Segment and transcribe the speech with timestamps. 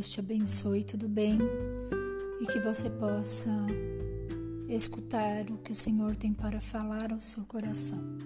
[0.00, 1.38] Deus te abençoe, tudo bem?
[2.40, 3.50] E que você possa
[4.66, 8.16] escutar o que o Senhor tem para falar ao seu coração.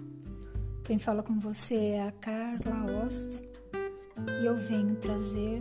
[0.85, 3.43] Quem fala com você é a Carla Ost
[4.41, 5.59] e eu venho trazer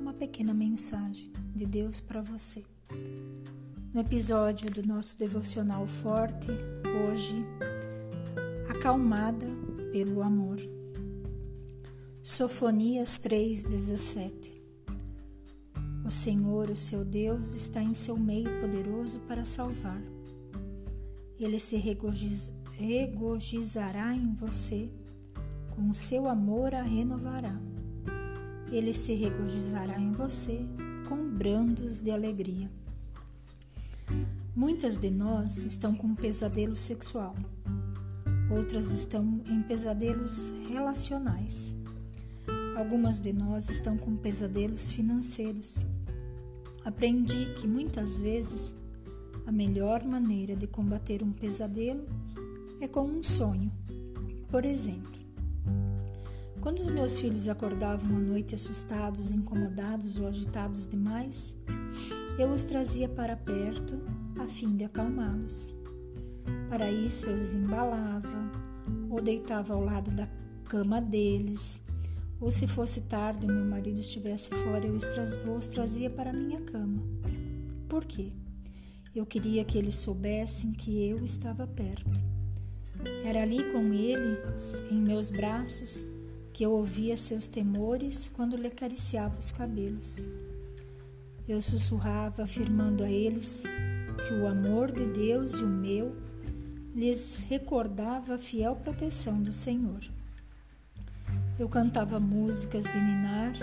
[0.00, 2.64] uma pequena mensagem de Deus para você.
[3.92, 6.46] No episódio do nosso devocional forte,
[7.10, 7.44] hoje,
[8.70, 9.48] acalmada
[9.90, 10.58] pelo amor.
[12.22, 14.45] Sofonias 3,17
[16.06, 20.00] O Senhor, o seu Deus, está em seu meio poderoso para salvar.
[21.36, 21.76] Ele se
[22.78, 24.88] regozijará em você,
[25.74, 27.60] com o seu amor a renovará.
[28.70, 30.64] Ele se regozijará em você
[31.08, 32.70] com brandos de alegria.
[34.54, 37.34] Muitas de nós estão com um pesadelo sexual,
[38.48, 41.74] outras estão em pesadelos relacionais.
[42.76, 45.84] Algumas de nós estão com pesadelos financeiros.
[46.86, 48.80] Aprendi que muitas vezes
[49.44, 52.06] a melhor maneira de combater um pesadelo
[52.80, 53.72] é com um sonho.
[54.48, 55.18] Por exemplo,
[56.60, 61.60] quando os meus filhos acordavam à noite assustados, incomodados ou agitados demais,
[62.38, 64.00] eu os trazia para perto
[64.38, 65.74] a fim de acalmá-los.
[66.68, 68.52] Para isso eu os embalava
[69.10, 70.28] ou deitava ao lado da
[70.68, 71.84] cama deles
[72.40, 77.02] ou se fosse tarde e meu marido estivesse fora, eu os trazia para minha cama.
[77.88, 78.30] Por quê?
[79.14, 82.10] Eu queria que eles soubessem que eu estava perto.
[83.24, 86.04] Era ali com eles, em meus braços,
[86.52, 90.26] que eu ouvia seus temores quando lhe acariciava os cabelos.
[91.48, 93.62] Eu sussurrava, afirmando a eles
[94.26, 96.16] que o amor de Deus e o meu
[96.94, 100.15] lhes recordava a fiel proteção do Senhor.
[101.58, 103.54] Eu cantava músicas de ninar,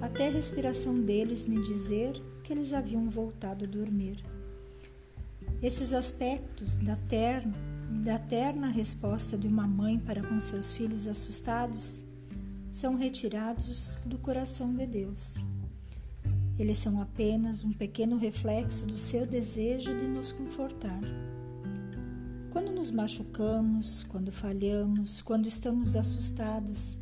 [0.00, 2.12] até a respiração deles me dizer
[2.44, 4.22] que eles haviam voltado a dormir.
[5.60, 7.54] Esses aspectos da terna,
[8.04, 12.04] da terna resposta de uma mãe para com seus filhos assustados
[12.70, 15.36] são retirados do coração de Deus.
[16.56, 21.00] Eles são apenas um pequeno reflexo do seu desejo de nos confortar.
[22.52, 26.98] Quando nos machucamos, quando falhamos, quando estamos assustadas,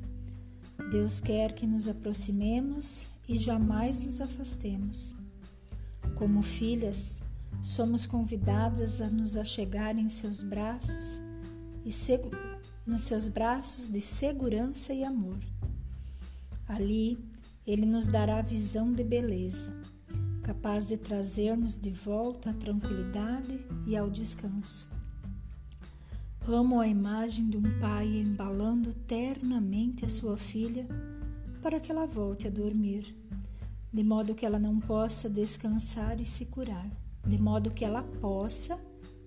[0.91, 5.15] Deus quer que nos aproximemos e jamais nos afastemos.
[6.17, 7.23] Como filhas,
[7.63, 11.21] somos convidadas a nos achegar em seus braços
[11.85, 11.91] e
[12.87, 15.39] nos seus braços de segurança e amor.
[16.67, 17.19] Ali,
[17.67, 19.73] ele nos dará visão de beleza,
[20.43, 24.92] capaz de trazer-nos de volta à tranquilidade e ao descanso.
[26.49, 30.89] Amo a imagem de um pai embalando ternamente a sua filha
[31.63, 33.15] para que ela volte a dormir,
[33.93, 36.91] de modo que ela não possa descansar e se curar,
[37.25, 38.77] de modo que ela possa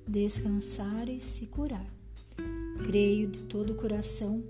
[0.06, 1.88] descansar e se curar.
[2.84, 4.44] Creio de todo o coração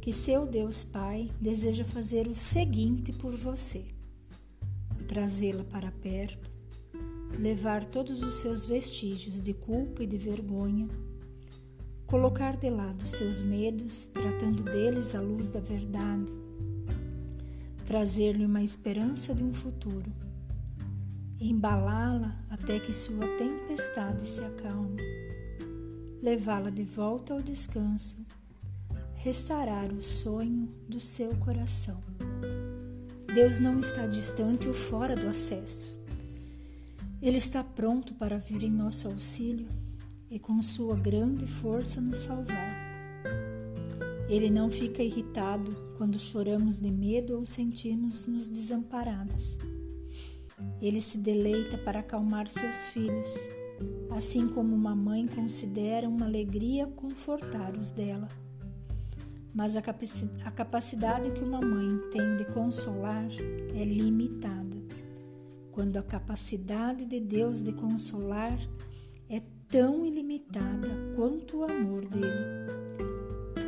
[0.00, 3.84] que seu Deus Pai deseja fazer o seguinte por você:
[5.06, 6.50] trazê-la para perto,
[7.38, 10.88] levar todos os seus vestígios de culpa e de vergonha
[12.10, 16.26] colocar de lado seus medos, tratando deles à luz da verdade,
[17.86, 20.12] trazer-lhe uma esperança de um futuro,
[21.40, 25.00] embalá-la até que sua tempestade se acalme,
[26.20, 28.26] levá-la de volta ao descanso,
[29.14, 32.00] restaurar o sonho do seu coração.
[33.32, 35.96] Deus não está distante ou fora do acesso.
[37.22, 39.68] Ele está pronto para vir em nosso auxílio
[40.30, 42.78] e com sua grande força nos salvar.
[44.28, 49.58] Ele não fica irritado quando choramos de medo ou sentimos-nos desamparadas.
[50.80, 53.34] Ele se deleita para acalmar seus filhos,
[54.08, 58.28] assim como uma mãe considera uma alegria confortar os dela.
[59.52, 63.26] Mas a capacidade que uma mãe tem de consolar
[63.74, 64.80] é limitada.
[65.72, 68.56] Quando a capacidade de Deus de consolar
[69.30, 72.68] é tão ilimitada quanto o amor dele.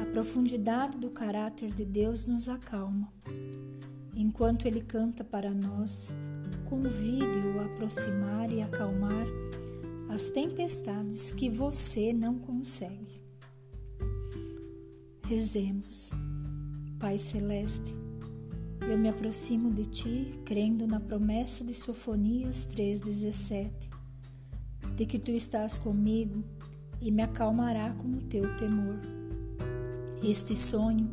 [0.03, 3.11] A profundidade do caráter de Deus nos acalma.
[4.15, 6.13] Enquanto ele canta para nós,
[6.69, 9.25] convide-o a aproximar e acalmar
[10.11, 13.23] as tempestades que você não consegue.
[15.23, 16.11] Rezemos.
[16.99, 17.95] Pai Celeste,
[18.83, 23.92] eu me aproximo de Ti crendo na promessa de Sofonias 3,17
[25.03, 26.45] de que tu estás comigo
[27.01, 29.01] e me acalmará com o teu temor.
[30.23, 31.11] Este sonho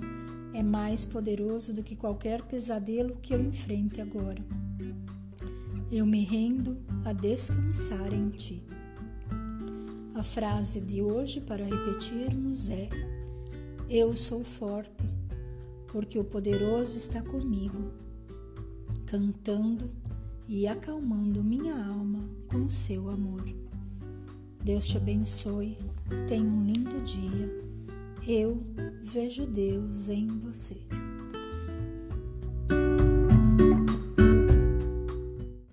[0.53, 4.45] é mais poderoso do que qualquer pesadelo que eu enfrente agora.
[5.91, 8.63] Eu me rendo a descansar em ti.
[10.13, 12.89] A frase de hoje para repetirmos é:
[13.89, 15.03] Eu sou forte,
[15.88, 17.92] porque o poderoso está comigo,
[19.07, 19.89] cantando
[20.47, 23.69] e acalmando minha alma com seu amor.
[24.63, 25.77] Deus te abençoe,
[26.27, 27.50] tenha um lindo dia.
[28.27, 28.61] Eu
[29.01, 30.77] vejo Deus em você.